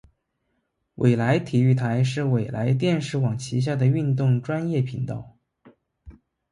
[0.95, 5.37] 纬来体育台是纬来电视网旗下的运动专业频道。